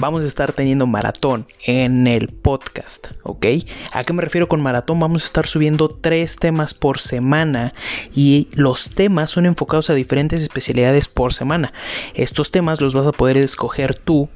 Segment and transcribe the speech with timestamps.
[0.00, 3.46] Vamos a estar teniendo maratón en el podcast, ¿ok?
[3.92, 4.98] ¿A qué me refiero con maratón?
[4.98, 7.74] Vamos a estar subiendo tres temas por semana
[8.14, 11.74] y los temas son enfocados a diferentes especialidades por semana.
[12.14, 14.30] Estos temas los vas a poder escoger tú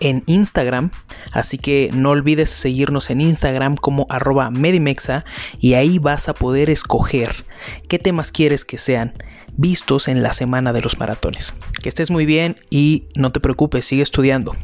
[0.00, 0.90] en Instagram.
[1.32, 5.24] Así que no olvides seguirnos en Instagram como arroba Medimexa
[5.58, 7.46] y ahí vas a poder escoger
[7.88, 9.14] qué temas quieres que sean
[9.56, 11.54] vistos en la semana de los maratones.
[11.82, 14.54] Que estés muy bien y no te preocupes, sigue estudiando.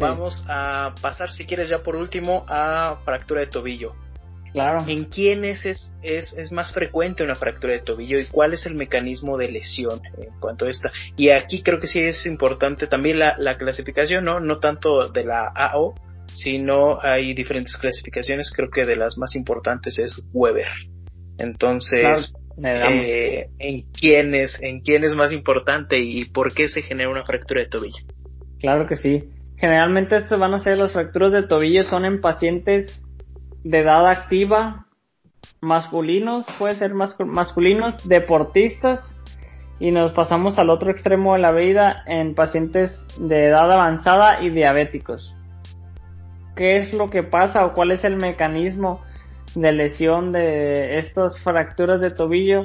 [0.00, 3.94] Vamos a pasar, si quieres, ya por último a fractura de tobillo.
[4.52, 4.78] Claro.
[4.88, 8.74] ¿En quiénes es, es, es, más frecuente una fractura de tobillo y cuál es el
[8.74, 10.90] mecanismo de lesión en cuanto a esta?
[11.16, 14.40] Y aquí creo que sí es importante también la, la clasificación, ¿no?
[14.40, 15.94] No tanto de la AO,
[16.32, 20.66] sino hay diferentes clasificaciones, creo que de las más importantes es Weber.
[21.38, 26.82] Entonces, claro, eh, ¿en quién es, en quién es más importante y por qué se
[26.82, 28.04] genera una fractura de tobillo?
[28.58, 29.28] Claro que sí.
[29.60, 33.04] Generalmente estos van a ser las fracturas de tobillo son en pacientes
[33.62, 34.86] de edad activa,
[35.60, 39.14] masculinos, puede ser mas masculinos, deportistas,
[39.78, 44.48] y nos pasamos al otro extremo de la vida en pacientes de edad avanzada y
[44.48, 45.34] diabéticos.
[46.56, 49.00] ¿Qué es lo que pasa o cuál es el mecanismo
[49.54, 52.64] de lesión de estas fracturas de tobillo?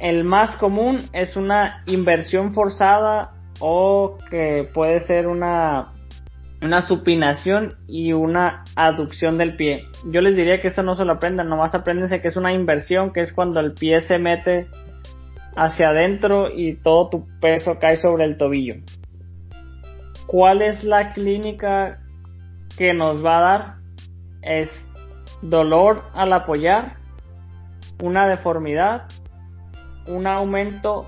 [0.00, 5.91] El más común es una inversión forzada o que puede ser una
[6.62, 9.88] una supinación y una aducción del pie.
[10.06, 13.12] Yo les diría que eso no se lo aprendan, nomás apréndense que es una inversión,
[13.12, 14.68] que es cuando el pie se mete
[15.56, 18.76] hacia adentro y todo tu peso cae sobre el tobillo.
[20.26, 21.98] ¿Cuál es la clínica
[22.78, 23.74] que nos va a dar?
[24.40, 24.70] Es
[25.42, 26.96] dolor al apoyar,
[28.00, 29.08] una deformidad,
[30.06, 31.06] un aumento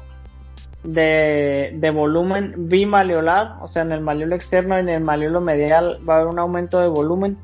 [0.85, 5.99] de, de, volumen bimaleolar, o sea, en el maleolo externo y en el maleolo medial
[6.09, 7.39] va a haber un aumento de volumen,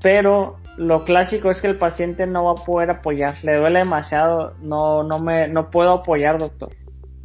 [0.00, 4.54] pero lo clásico es que el paciente no va a poder apoyar, le duele demasiado,
[4.62, 6.70] no, no, me, no puedo apoyar, doctor.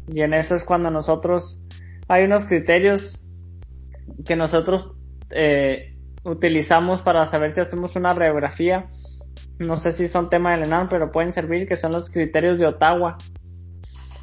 [0.08, 1.60] Y en eso es cuando nosotros,
[2.08, 3.18] hay unos criterios
[4.26, 4.92] que nosotros
[5.30, 5.94] eh,
[6.24, 8.86] utilizamos para saber si hacemos una radiografía,
[9.58, 12.66] no sé si son tema del ENAM, pero pueden servir, que son los criterios de
[12.66, 13.16] Ottawa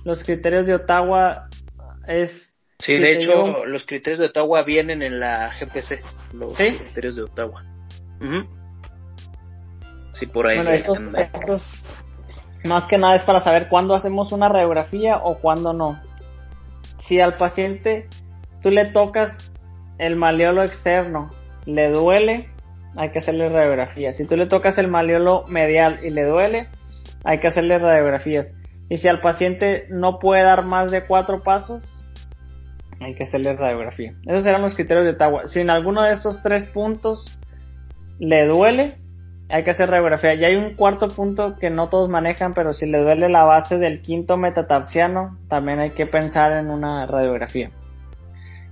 [0.05, 1.49] los criterios de Ottawa
[2.07, 2.53] es...
[2.79, 3.65] Sí, de hecho, yo...
[3.65, 6.01] los criterios de Ottawa vienen en la GPC,
[6.33, 6.77] los ¿Sí?
[6.77, 7.63] criterios de Ottawa.
[8.21, 8.47] Uh -huh.
[10.11, 10.57] Sí, por ahí.
[10.57, 11.83] Bueno, estos, estos,
[12.63, 15.99] más que nada es para saber cuándo hacemos una radiografía o cuándo no.
[16.99, 18.07] Si al paciente
[18.61, 19.51] tú le tocas
[19.97, 21.31] el maleolo externo,
[21.65, 22.49] le duele,
[22.95, 24.13] hay que hacerle radiografía.
[24.13, 26.67] Si tú le tocas el maleolo medial y le duele,
[27.23, 28.47] hay que hacerle radiografías
[28.89, 31.83] Y si al paciente no puede dar más de cuatro pasos,
[32.99, 34.13] hay que hacerle radiografía.
[34.25, 35.47] Esos serán los criterios de Tawa.
[35.47, 37.39] Si en alguno de estos tres puntos
[38.19, 38.97] le duele,
[39.49, 40.33] hay que hacer radiografía.
[40.35, 43.77] Y hay un cuarto punto que no todos manejan, pero si le duele la base
[43.77, 47.71] del quinto metatarsiano, también hay que pensar en una radiografía.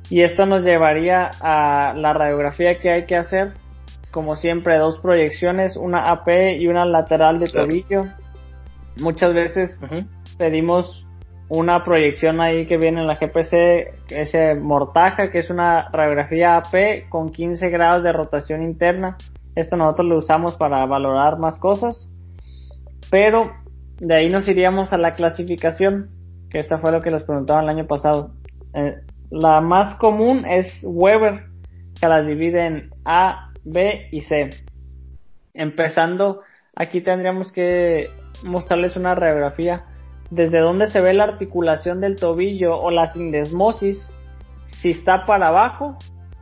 [0.10, 3.54] Y esto nos llevaría a la radiografía que hay que hacer.
[4.12, 8.04] Como siempre, dos proyecciones, una AP y una lateral de tobillo.
[9.02, 9.80] Muchas veces
[10.38, 11.08] pedimos
[11.50, 17.10] una proyección ahí que viene en la GPC, ese mortaja, que es una radiografía AP
[17.10, 19.18] con 15 grados de rotación interna.
[19.56, 22.10] Esto nosotros lo usamos para valorar más cosas.
[23.12, 23.52] Pero
[24.00, 26.10] de ahí nos iríamos a la clasificación,
[26.50, 28.32] que esta fue lo que les preguntaba el año pasado.
[28.74, 28.96] Eh,
[29.30, 31.46] la más común es Weber,
[32.00, 34.50] que las divide en A, B y C.
[35.54, 36.42] Empezando,
[36.76, 38.10] aquí tendríamos que
[38.44, 39.86] mostrarles una radiografía
[40.30, 44.10] desde donde se ve la articulación del tobillo o la sindesmosis.
[44.68, 45.98] Si está para abajo,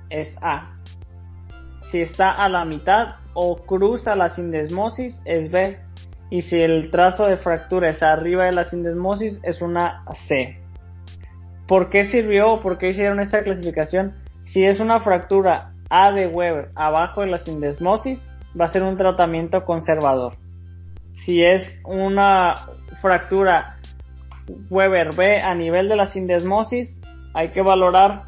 [0.09, 0.75] es A.
[1.91, 5.77] Si está a la mitad o cruza la sindesmosis, es B.
[6.29, 10.57] Y si el trazo de fractura es arriba de la sindesmosis, es una C.
[11.67, 12.61] ¿Por qué sirvió?
[12.61, 14.15] ¿Por qué hicieron esta clasificación?
[14.45, 18.97] Si es una fractura A de Weber abajo de la sindesmosis, va a ser un
[18.97, 20.33] tratamiento conservador.
[21.25, 22.55] Si es una
[23.01, 23.77] fractura
[24.69, 26.99] Weber B a nivel de la sindesmosis,
[27.33, 28.23] hay que valorar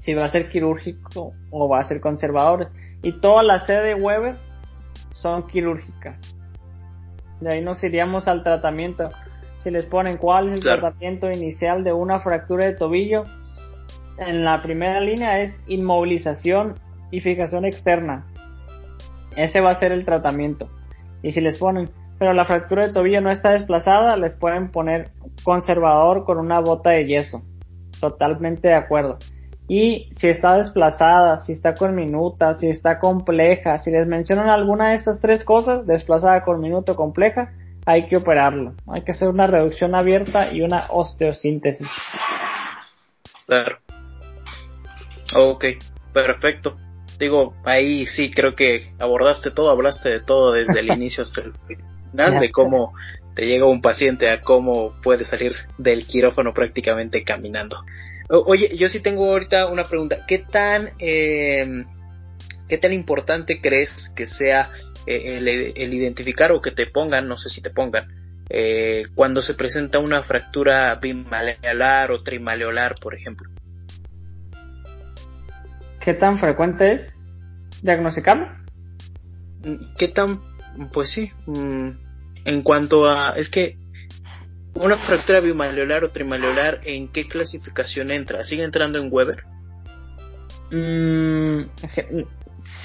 [0.00, 2.70] si va a ser quirúrgico o va a ser conservador.
[3.02, 4.34] Y todas las C de Weber
[5.12, 6.20] son quirúrgicas.
[7.40, 9.08] De ahí nos iríamos al tratamiento
[9.62, 13.24] si les ponen cuál es el tratamiento inicial de una fractura de tobillo,
[14.18, 16.74] en la primera línea es inmovilización
[17.10, 18.26] y fijación externa.
[19.36, 20.68] Ese va a ser el tratamiento.
[21.22, 21.90] Y si les ponen,
[22.20, 25.08] pero la fractura de tobillo no está desplazada, les pueden poner
[25.42, 27.40] conservador con una bota de yeso.
[27.98, 29.16] Totalmente de acuerdo.
[29.66, 34.90] Y si está desplazada, si está con minuta, si está compleja, si les mencionan alguna
[34.90, 37.52] de estas tres cosas, desplazada con minuto compleja,
[37.86, 38.74] hay que operarlo.
[38.86, 41.88] Hay que hacer una reducción abierta y una osteosíntesis.
[43.46, 43.78] Claro.
[45.34, 45.64] Ok,
[46.12, 46.76] perfecto.
[47.18, 51.54] Digo, ahí sí creo que abordaste todo, hablaste de todo desde el inicio hasta el
[52.12, 52.92] de cómo
[53.34, 57.84] te llega un paciente a cómo puede salir del quirófano prácticamente caminando.
[58.28, 60.24] oye, yo sí tengo ahorita una pregunta.
[60.26, 61.84] ¿Qué tan, eh,
[62.68, 64.70] qué tan importante crees que sea
[65.06, 68.08] eh, el, identificar o que te pongan, no sé si te pongan,
[68.48, 73.48] eh, cuando se presenta una fractura bimaleolar o trimaleolar, por ejemplo.
[76.00, 77.14] ¿Qué tan frecuente es
[77.82, 78.48] diagnosticarlo?
[79.98, 80.40] ¿Qué tan,
[80.92, 81.88] pues sí, mm,
[82.44, 83.76] en cuanto a, es que
[84.74, 88.44] una fractura bimaleolar o trimaleolar, ¿en qué clasificación entra?
[88.44, 89.44] ¿Sigue entrando en Weber?
[90.70, 91.62] Mm,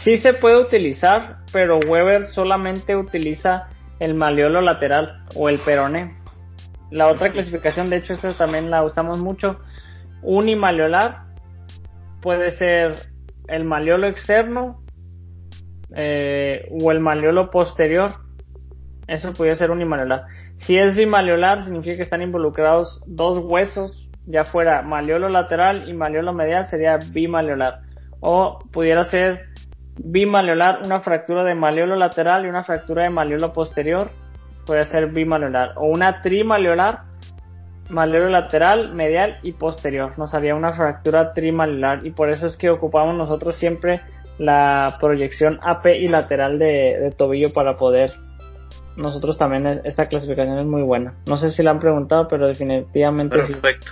[0.03, 6.15] Sí se puede utilizar, pero Weber solamente utiliza el maleolo lateral o el peroné.
[6.91, 9.59] La otra clasificación, de hecho, esa también la usamos mucho.
[10.21, 11.23] Unimaleolar
[12.21, 12.95] puede ser
[13.47, 14.81] el maleolo externo
[15.95, 18.09] eh, o el maleolo posterior.
[19.07, 20.25] Eso puede ser unimaleolar.
[20.57, 26.33] Si es bimaleolar, significa que están involucrados dos huesos, ya fuera maleolo lateral y maleolo
[26.33, 27.81] medial, sería bimaleolar.
[28.19, 29.45] O pudiera ser
[29.97, 34.09] bimaleolar, una fractura de maleolo lateral y una fractura de maleolo posterior,
[34.65, 35.73] puede ser bimaleolar.
[35.77, 37.03] O una trimaleolar,
[37.89, 40.17] maleolo lateral, medial y posterior.
[40.17, 44.01] Nos haría una fractura trimaleolar y por eso es que ocupamos nosotros siempre
[44.37, 48.13] la proyección AP y lateral de, tobillo para poder
[48.97, 51.15] nosotros también esta clasificación es muy buena.
[51.27, 53.91] No sé si la han preguntado, pero definitivamente Perfecto.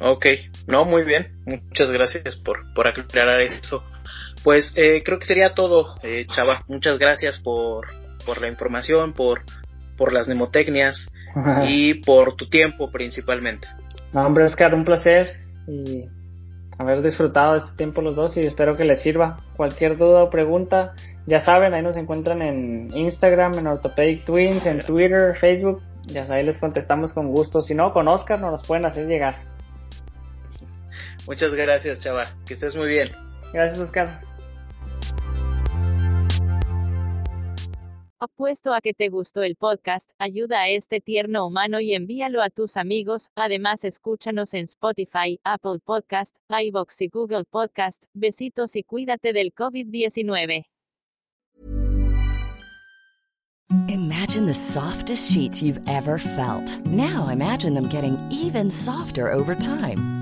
[0.00, 0.26] Ok,
[0.66, 1.28] no, muy bien.
[1.44, 3.84] Muchas gracias por, por aclarar eso.
[4.42, 6.62] Pues eh, creo que sería todo, eh, Chava.
[6.68, 7.86] Muchas gracias por,
[8.24, 9.42] por la información, por,
[9.96, 11.08] por las mnemotecnias
[11.68, 13.68] y por tu tiempo principalmente.
[14.12, 15.36] No, hombre, Oscar, un placer
[15.68, 16.06] y
[16.82, 19.40] haber disfrutado este tiempo los dos y espero que les sirva.
[19.56, 20.94] Cualquier duda o pregunta,
[21.26, 25.82] ya saben, ahí nos encuentran en Instagram, en Orthopedic Twins, en Twitter, Facebook.
[26.06, 27.62] Ya ahí les contestamos con gusto.
[27.62, 29.36] Si no, con Oscar nos los pueden hacer llegar.
[31.26, 32.34] Muchas gracias, Chava.
[32.46, 33.10] Que estés muy bien.
[33.52, 34.31] Gracias, Oscar.
[38.24, 42.50] Apuesto a que te gustó el podcast, ayuda a este tierno humano y envíalo a
[42.50, 43.30] tus amigos.
[43.34, 48.04] Además, escúchanos en Spotify, Apple Podcast, iBox y Google Podcast.
[48.14, 50.66] Besitos y cuídate del COVID-19.
[53.88, 56.78] Imagine the softest sheets you've ever felt.
[56.86, 60.21] Now imagine them getting even softer over time.